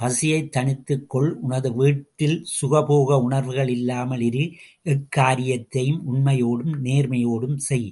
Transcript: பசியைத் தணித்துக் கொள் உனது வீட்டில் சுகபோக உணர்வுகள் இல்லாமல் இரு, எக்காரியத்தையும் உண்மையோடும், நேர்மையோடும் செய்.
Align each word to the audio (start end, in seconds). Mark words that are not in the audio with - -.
பசியைத் 0.00 0.56
தணித்துக் 0.56 1.06
கொள் 1.06 1.38
உனது 1.40 1.74
வீட்டில் 1.74 2.46
சுகபோக 2.60 3.22
உணர்வுகள் 3.22 3.68
இல்லாமல் 3.68 4.20
இரு, 4.20 4.44
எக்காரியத்தையும் 4.84 6.00
உண்மையோடும், 6.12 6.74
நேர்மையோடும் 6.82 7.56
செய். 7.56 7.88